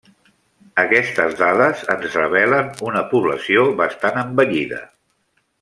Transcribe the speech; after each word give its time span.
Aquestes 0.83 1.35
dades 1.41 1.83
ens 1.95 2.17
revelen 2.21 2.73
una 2.93 3.07
població 3.15 3.69
bastant 3.83 4.21
envellida. 4.27 4.85